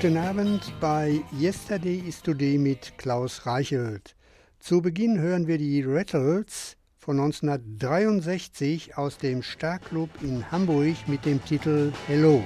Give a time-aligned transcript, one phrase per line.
[0.00, 4.14] Guten Abend bei Yesterday is Today mit Klaus Reichelt.
[4.60, 11.44] Zu Beginn hören wir die Rattles von 1963 aus dem Starclub in Hamburg mit dem
[11.44, 12.44] Titel Hello.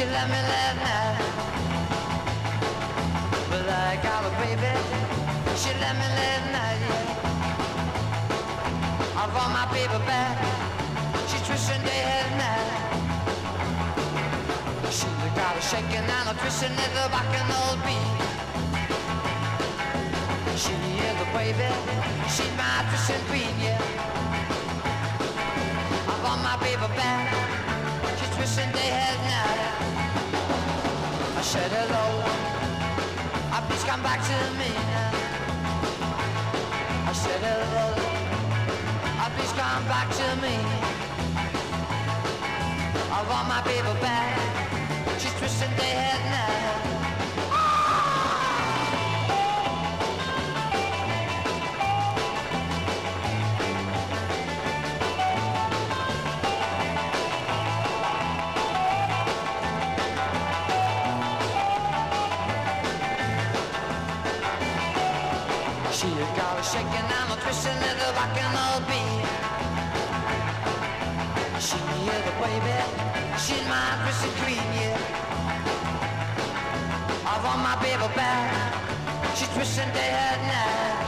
[0.00, 1.20] She let me last night.
[3.50, 4.72] Well, I got a baby.
[5.60, 6.80] She let me last night.
[6.88, 7.20] Yeah.
[9.20, 10.40] I want my baby back.
[11.28, 12.80] She's twisting day and night.
[14.90, 15.06] She
[15.36, 18.20] got a shaking and a twisting at the rock and roll beat.
[20.56, 21.68] She is the baby,
[22.32, 23.76] she's my twisting queen, yeah.
[26.08, 27.28] I want my baby back,
[28.18, 29.08] she's twisting night.
[29.09, 29.09] I
[31.50, 32.22] said hello,
[33.50, 35.10] oh, please come back to me now.
[37.08, 37.86] I said hello,
[39.18, 40.54] oh, please come back to me.
[43.10, 44.38] I want my baby back.
[45.18, 46.99] She's twisting day and night.
[67.50, 69.26] Twisting at the rock and roll beat.
[71.58, 72.78] She is the baby,
[73.42, 74.94] she's my twisted queen, yeah.
[77.26, 78.54] I want my baby back,
[79.34, 81.02] she's twisting day and night.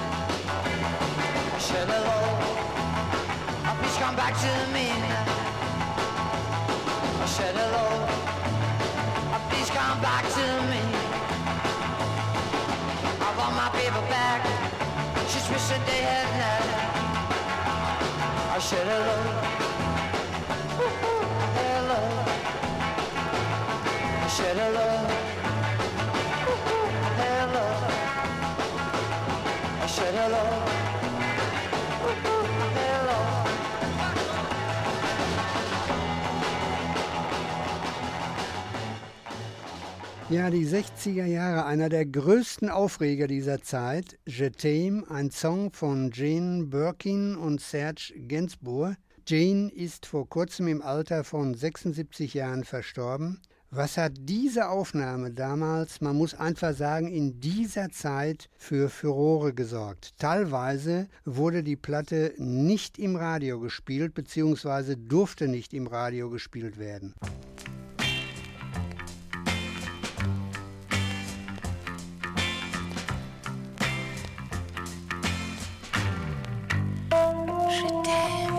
[1.55, 2.19] I said hello,
[3.63, 5.27] oh, please come back to me now.
[7.23, 7.87] I said hello,
[9.31, 10.83] oh, please come back to me.
[13.27, 14.43] I want my baby back,
[15.31, 16.32] she's twisting day and
[18.73, 18.79] night.
[18.79, 19.17] I said hello.
[21.57, 22.01] Hello.
[24.11, 24.89] I said hello.
[27.21, 27.65] Hello.
[29.83, 30.39] I said hello.
[30.39, 30.92] Hello.
[40.33, 46.11] Ja, die 60er Jahre, einer der größten Aufreger dieser Zeit, Je t'aime, ein Song von
[46.11, 48.97] Jane Birkin und Serge Gainsbourg.
[49.29, 53.43] Jane ist vor kurzem im Alter von 76 Jahren verstorben.
[53.69, 60.15] Was hat diese Aufnahme damals, man muss einfach sagen, in dieser Zeit für Furore gesorgt?
[60.17, 67.13] Teilweise wurde die Platte nicht im Radio gespielt, beziehungsweise durfte nicht im Radio gespielt werden.
[77.83, 78.52] Je t'aime,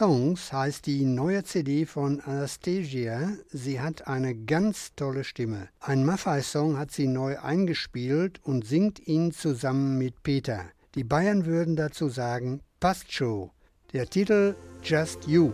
[0.00, 3.32] Songs heißt die neue CD von Anastasia.
[3.50, 5.68] Sie hat eine ganz tolle Stimme.
[5.78, 10.64] Ein Maffei-Song hat sie neu eingespielt und singt ihn zusammen mit Peter.
[10.94, 13.50] Die Bayern würden dazu sagen, passt schon.
[13.92, 15.52] Der Titel Just You.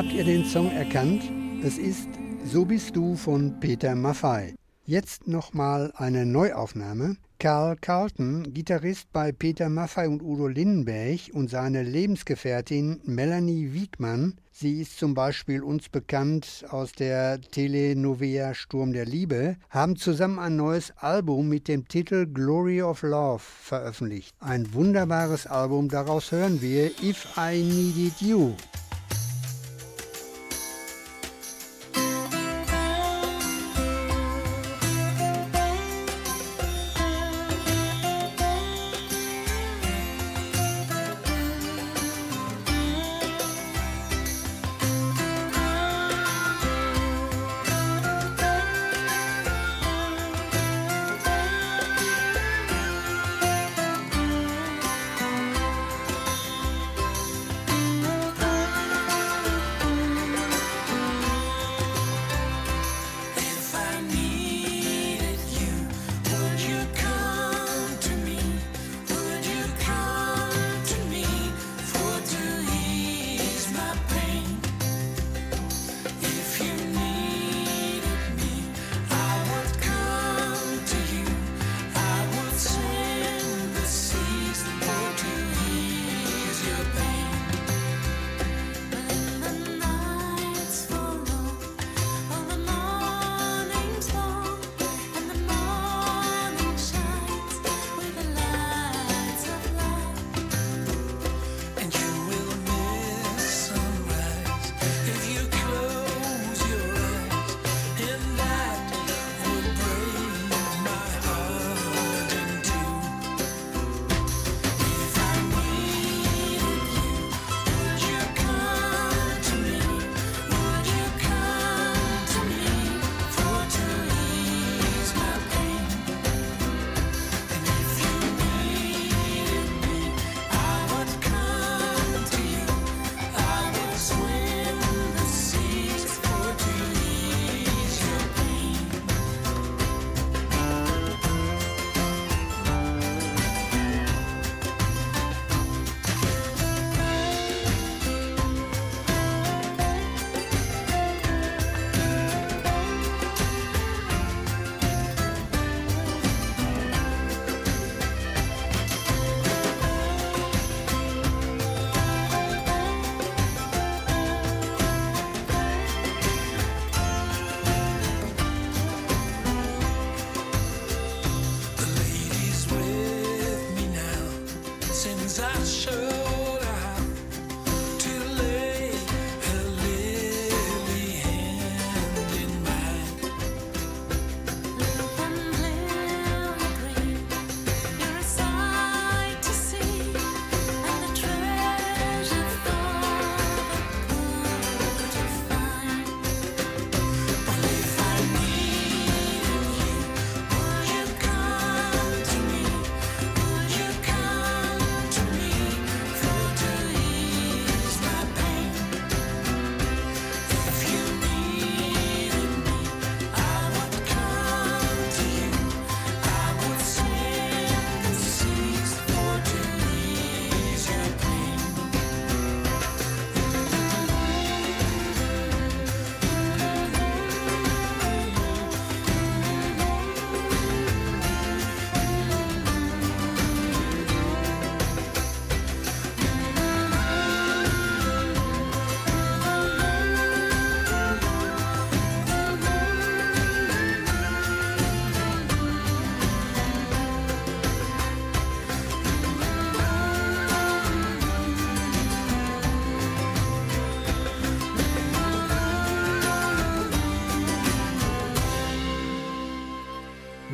[0.00, 1.22] habt ihr den Song erkannt?
[1.62, 2.08] Es ist
[2.42, 4.54] So bist du von Peter Maffay.
[4.86, 7.18] Jetzt nochmal eine Neuaufnahme.
[7.38, 14.36] Carl Carlton, Gitarrist bei Peter Maffay und Udo Lindenberg und seine Lebensgefährtin Melanie Wiegmann.
[14.50, 20.56] Sie ist zum Beispiel uns bekannt aus der Telenovela Sturm der Liebe, haben zusammen ein
[20.56, 24.34] neues Album mit dem Titel Glory of Love veröffentlicht.
[24.40, 28.54] Ein wunderbares Album, daraus hören wir If I Needed You.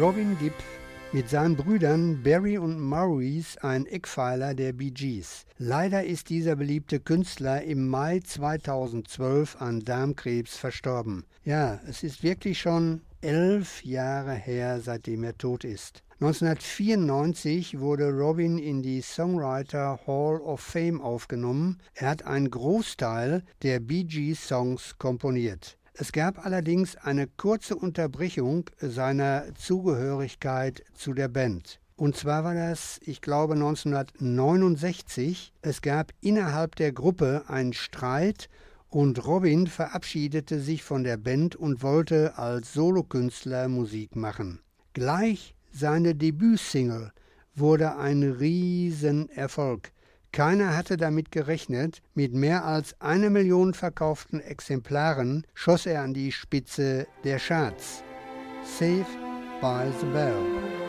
[0.07, 0.55] Robin Gibb
[1.11, 5.47] mit seinen Brüdern Barry und Maurice ein Eckpfeiler der Bee Gees.
[5.59, 11.25] Leider ist dieser beliebte Künstler im Mai 2012 an Darmkrebs verstorben.
[11.43, 16.05] Ja, es ist wirklich schon elf Jahre her, seitdem er tot ist.
[16.21, 21.79] 1994 wurde Robin in die Songwriter Hall of Fame aufgenommen.
[21.95, 25.77] Er hat einen Großteil der Bee Gees Songs komponiert.
[25.99, 31.81] Es gab allerdings eine kurze Unterbrechung seiner Zugehörigkeit zu der Band.
[31.97, 35.55] Und zwar war das, ich glaube, 1969.
[35.63, 38.51] Es gab innerhalb der Gruppe einen Streit
[38.91, 44.61] und Robin verabschiedete sich von der Band und wollte als Solokünstler Musik machen.
[44.93, 47.11] Gleich seine Debütsingle
[47.55, 49.93] wurde ein Riesenerfolg.
[50.33, 52.03] Keiner hatte damit gerechnet.
[52.15, 58.03] Mit mehr als einer Million verkauften Exemplaren schoss er an die Spitze der Charts.
[58.65, 59.07] Saved
[59.61, 60.86] by the Bell.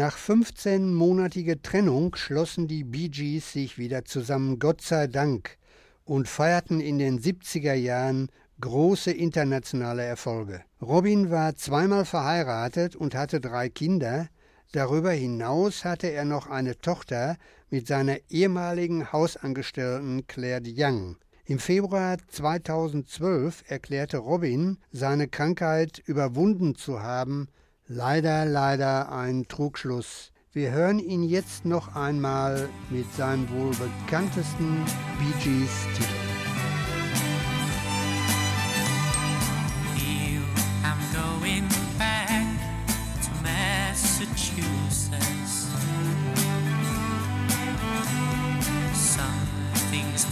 [0.00, 5.58] Nach 15-monatiger Trennung schlossen die Bee Gees sich wieder zusammen, Gott sei Dank,
[6.06, 8.30] und feierten in den 70er Jahren
[8.62, 10.62] große internationale Erfolge.
[10.80, 14.28] Robin war zweimal verheiratet und hatte drei Kinder.
[14.72, 17.36] Darüber hinaus hatte er noch eine Tochter
[17.68, 21.16] mit seiner ehemaligen Hausangestellten Claire Young.
[21.44, 27.48] Im Februar 2012 erklärte Robin, seine Krankheit überwunden zu haben.
[27.92, 30.30] Leider, leider ein Trugschluss.
[30.52, 34.84] Wir hören ihn jetzt noch einmal mit seinem wohl bekanntesten
[35.18, 36.14] Bee Gees Titel.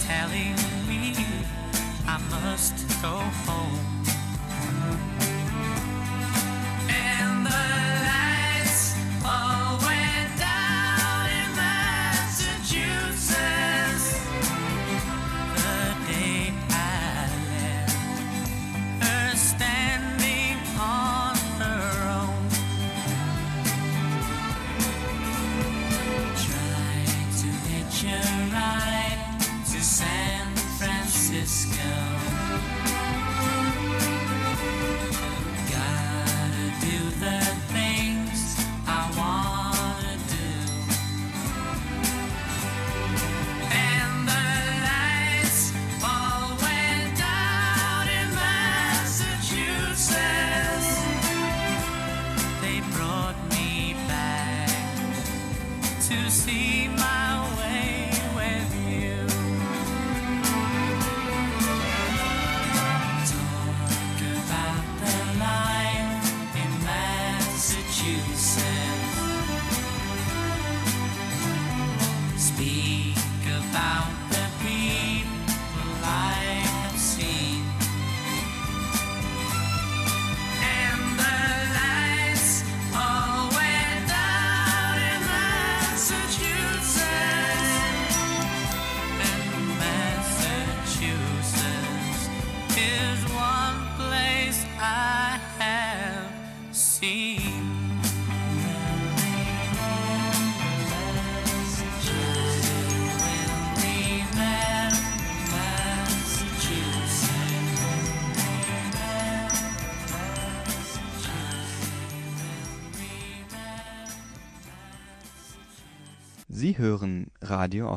[0.07, 0.55] telling
[0.87, 1.13] me
[2.07, 3.88] I must go home.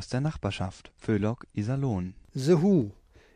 [0.03, 2.15] aus der Nachbarschaft, Föhlock, Iserlohn.
[2.35, 2.91] The Who.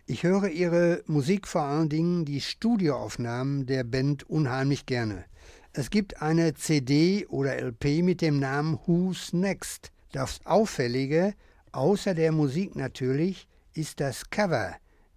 [0.04, 5.26] Ich höre ihre Musik vor allen Dingen die Studioaufnahmen der Band unheimlich gerne.
[5.72, 9.92] Es gibt eine CD oder LP mit dem Namen Who's Next.
[10.10, 11.34] Das Auffällige,
[11.70, 14.74] außer der Musik natürlich, ist das Cover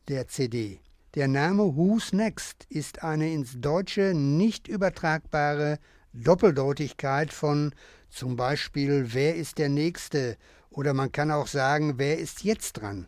[0.07, 0.81] der CD.
[1.15, 5.79] Der Name Who's Next ist eine ins Deutsche nicht übertragbare
[6.13, 7.73] Doppeldeutigkeit von
[8.11, 10.37] zum Beispiel Wer ist der Nächste
[10.69, 13.07] oder man kann auch sagen, wer ist jetzt dran?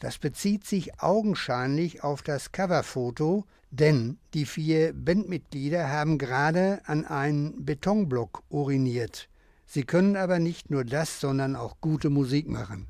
[0.00, 7.64] Das bezieht sich augenscheinlich auf das Coverfoto, denn die vier Bandmitglieder haben gerade an einen
[7.64, 9.28] Betonblock uriniert.
[9.66, 12.86] Sie können aber nicht nur das, sondern auch gute Musik machen.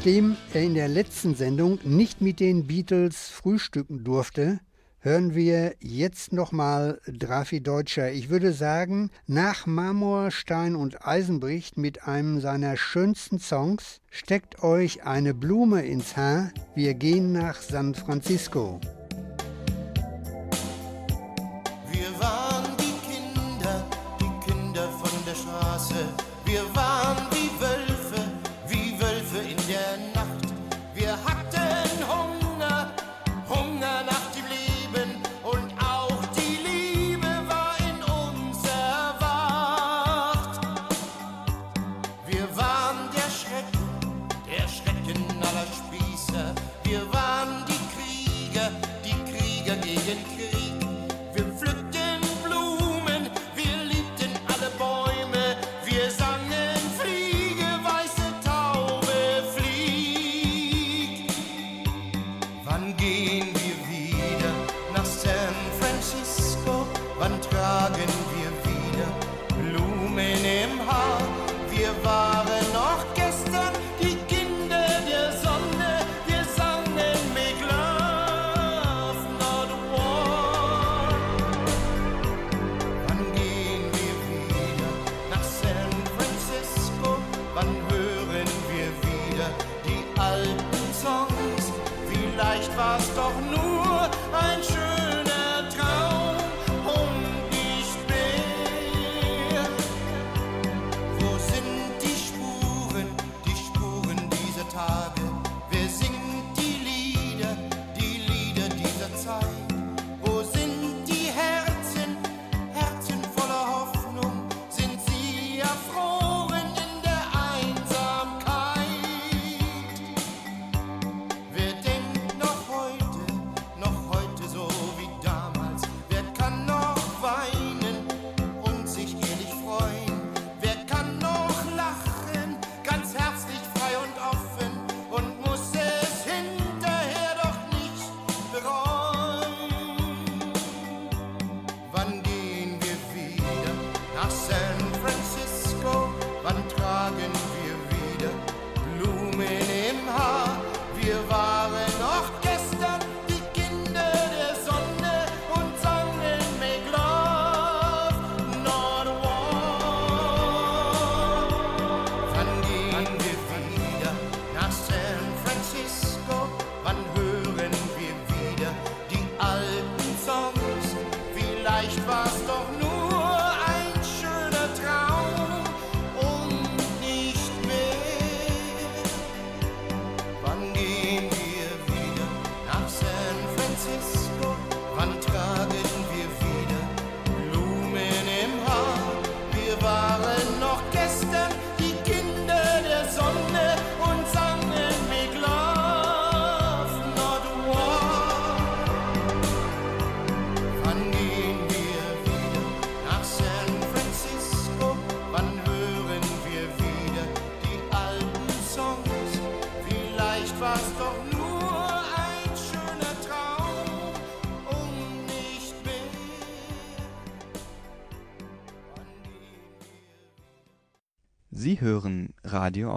[0.00, 4.58] Nachdem er in der letzten Sendung nicht mit den Beatles frühstücken durfte,
[5.00, 8.10] hören wir jetzt nochmal Drafi Deutscher.
[8.10, 15.04] Ich würde sagen, nach Marmor, Stein und Eisenbricht mit einem seiner schönsten Songs steckt euch
[15.04, 16.50] eine Blume ins Haar.
[16.74, 18.80] Wir gehen nach San Francisco.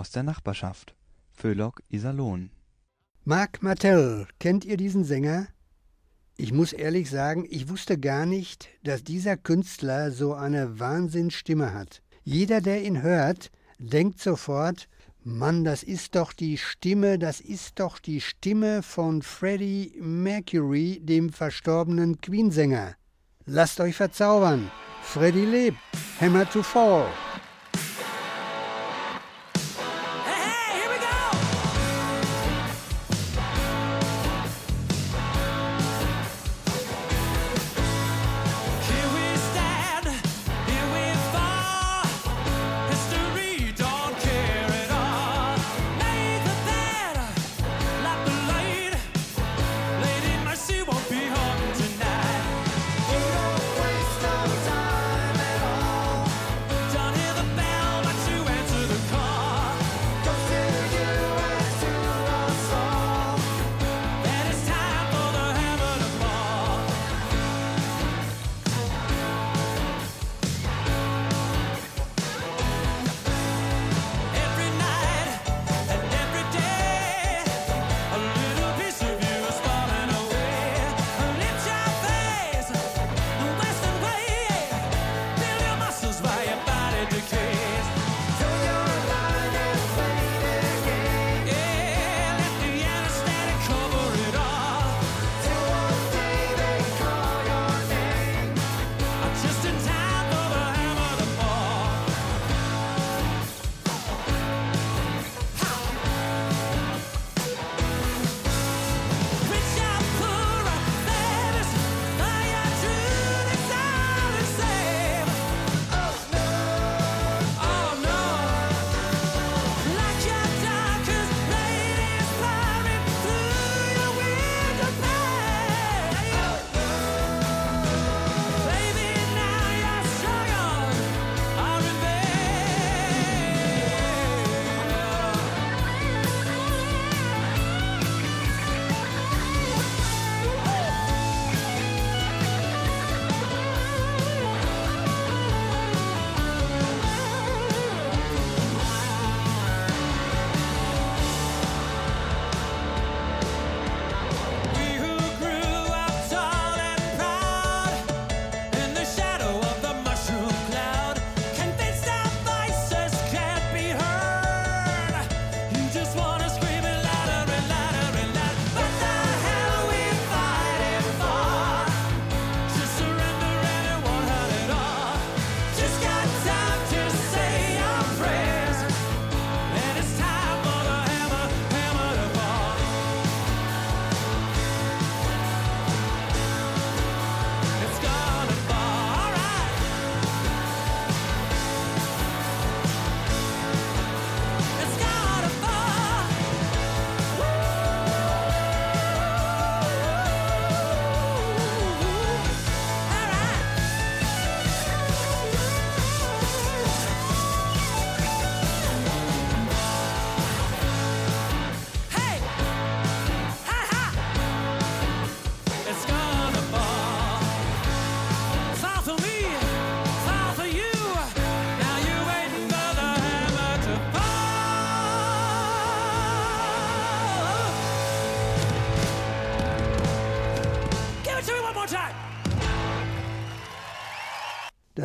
[0.03, 0.95] aus der Nachbarschaft,
[1.31, 2.49] Föhlock Iserlohn.
[3.23, 5.47] Marc Martel, kennt ihr diesen Sänger?
[6.35, 12.01] Ich muss ehrlich sagen, ich wusste gar nicht, dass dieser Künstler so eine Wahnsinnsstimme hat.
[12.25, 14.89] Jeder, der ihn hört, denkt sofort,
[15.23, 21.31] Mann, das ist doch die Stimme, das ist doch die Stimme von Freddie Mercury, dem
[21.31, 22.95] verstorbenen Queensänger.
[23.45, 24.69] Lasst euch verzaubern.
[25.01, 25.77] Freddie lebt.
[26.19, 27.07] Hammer to Fall.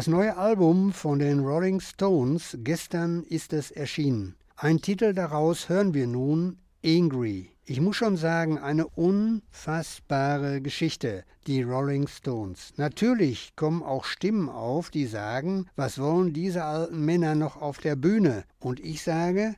[0.09, 4.37] neue Album von den Rolling Stones, gestern ist es erschienen.
[4.57, 7.51] Ein Titel daraus hören wir nun, Angry.
[7.67, 12.73] Ich muss schon sagen, eine unfassbare Geschichte, die Rolling Stones.
[12.77, 17.97] Natürlich kommen auch Stimmen auf, die sagen, was wollen diese alten Männer noch auf der
[17.97, 18.45] Bühne?
[18.61, 19.55] Und ich sage,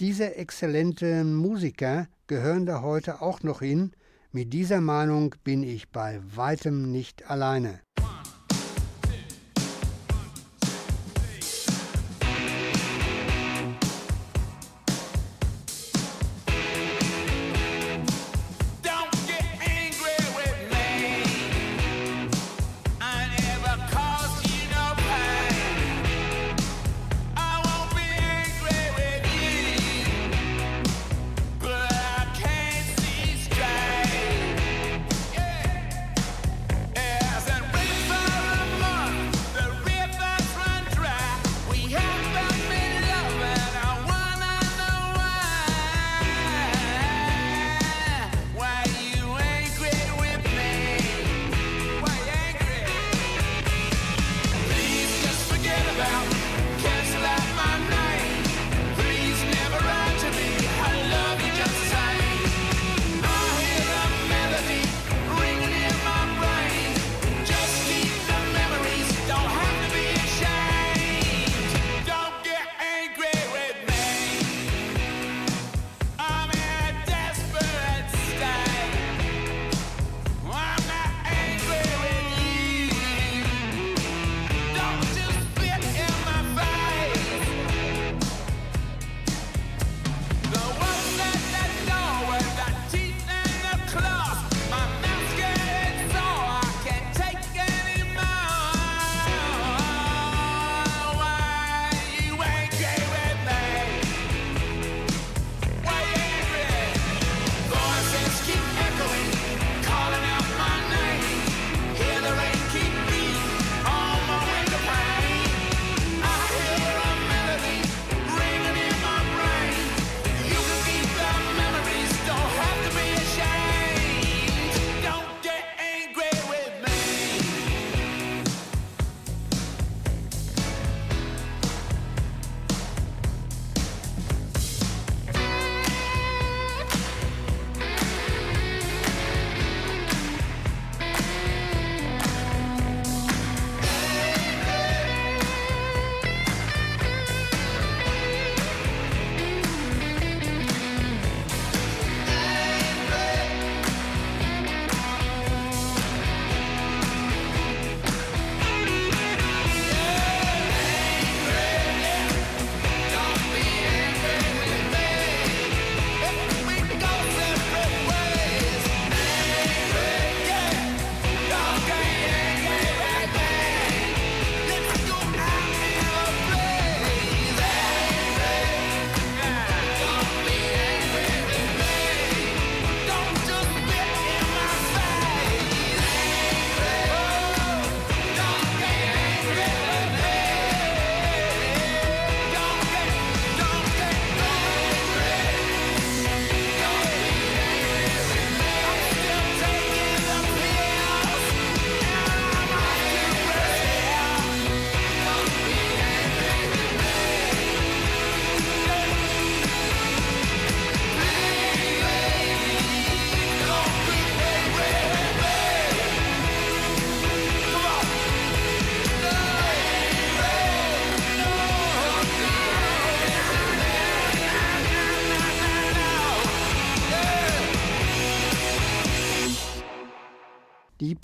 [0.00, 3.92] diese exzellenten Musiker gehören da heute auch noch hin.
[4.32, 7.80] Mit dieser Meinung bin ich bei weitem nicht alleine.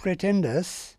[0.01, 0.97] Pretenders.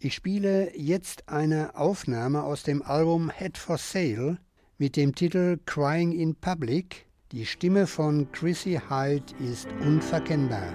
[0.00, 4.38] Ich spiele jetzt eine Aufnahme aus dem Album Head for Sale
[4.76, 7.06] mit dem Titel Crying in Public.
[7.30, 10.74] Die Stimme von Chrissy Hyde ist unverkennbar.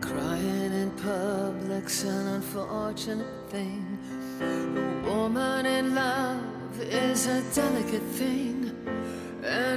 [0.00, 3.98] Crying in public's an unfortunate thing.
[4.40, 8.57] A woman in love is a delicate thing.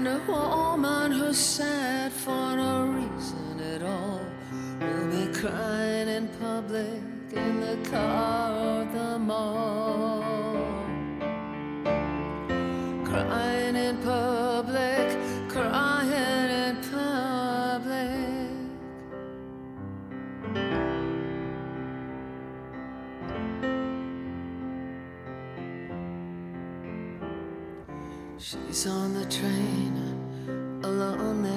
[0.03, 4.25] And a woman who's sad for no reason at all
[4.79, 8.60] will be crying in public in the car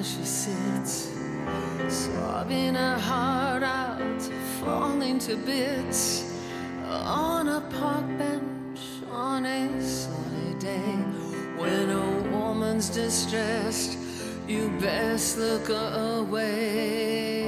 [0.05, 1.09] she sits,
[1.89, 4.21] sobbing her heart out,
[4.59, 6.31] falling to bits.
[6.87, 8.79] On a park bench
[9.11, 10.95] on a sunny day,
[11.57, 13.97] when a woman's distressed,
[14.47, 17.47] you best look away.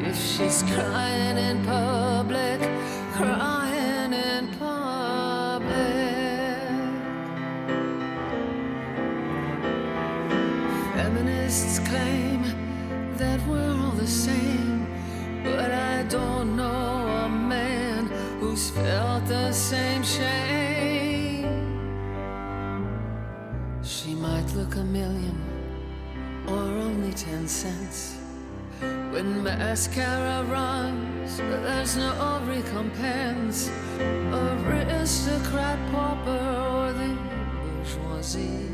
[0.00, 2.61] If she's crying in public,
[27.48, 28.16] cents.
[28.80, 33.70] When mascara runs, but there's no recompense.
[34.32, 36.44] Aristocrat, pauper,
[36.76, 37.16] or the
[37.62, 38.68] bourgeoisie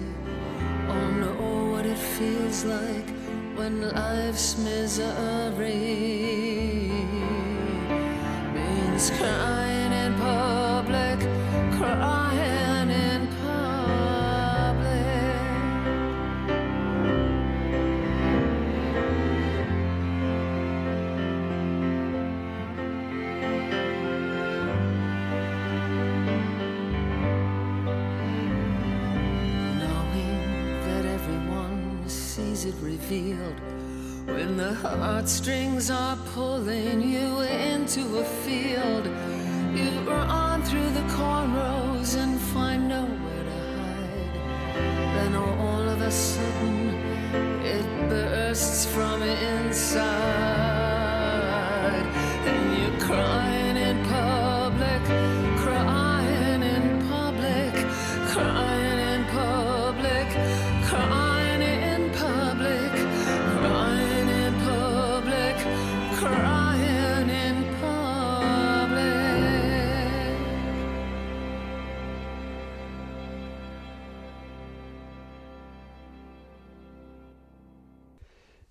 [0.89, 3.09] oh all know what it feels like
[3.57, 5.75] when life's misery
[8.55, 11.19] means crying in public,
[11.77, 12.18] crying
[32.99, 33.61] revealed
[34.27, 39.07] when the heartstrings are pulling you into a field.
[39.75, 44.35] You run through the cornrows and find nowhere to hide.
[45.15, 46.95] Then all of a sudden,
[47.65, 50.05] it bursts from inside,
[52.47, 53.58] and you're crying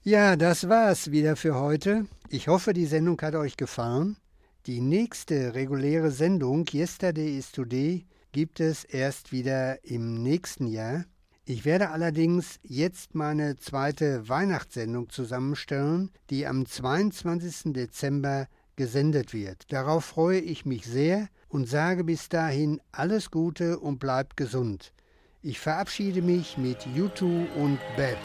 [0.08, 2.06] Ja, das war's wieder für heute.
[2.30, 4.16] Ich hoffe, die Sendung hat euch gefallen.
[4.66, 11.04] Die nächste reguläre Sendung Yesterday is Today gibt es erst wieder im nächsten Jahr.
[11.44, 17.74] Ich werde allerdings jetzt meine zweite Weihnachtssendung zusammenstellen, die am 22.
[17.74, 18.48] Dezember
[18.78, 19.70] gesendet wird.
[19.74, 24.94] Darauf freue ich mich sehr und sage bis dahin alles Gute und bleibt gesund.
[25.42, 28.18] Ich verabschiede mich mit U2 und Bad.